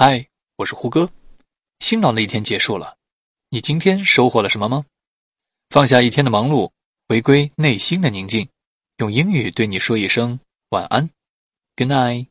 [0.00, 1.10] 嗨我是胡歌。
[1.80, 2.96] 辛劳的一天结束了
[3.48, 4.86] 你今天收获了什么吗？
[5.70, 6.70] 放下一天的忙碌
[7.08, 8.48] 回归内心的宁静
[8.98, 10.38] 用英语对你说一声
[10.68, 11.10] 晚安。
[11.74, 12.28] Good night